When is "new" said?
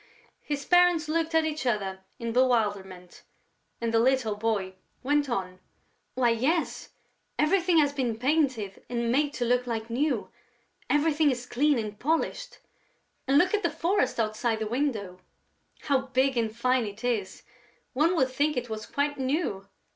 9.91-10.31, 19.19-19.67